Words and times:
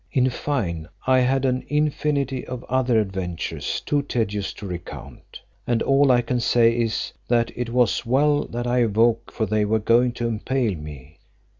In 0.11 0.31
fine, 0.31 0.89
I 1.05 1.19
had 1.19 1.45
an 1.45 1.63
infinity 1.67 2.43
of 2.47 2.63
other 2.63 2.99
adventures, 2.99 3.79
too 3.81 4.01
tedious 4.01 4.51
to 4.53 4.65
recount: 4.65 5.41
and 5.67 5.83
all 5.83 6.11
I 6.11 6.21
can 6.23 6.39
say 6.39 6.75
is, 6.75 7.13
that 7.27 7.51
it 7.55 7.69
was 7.69 8.03
well 8.03 8.45
that 8.45 8.65
I 8.65 8.79
awoke, 8.79 9.31
for 9.31 9.45
they 9.45 9.63
were 9.63 9.77
going 9.77 10.13
to 10.13 10.27
impale 10.27 10.73
me!" 10.75 11.19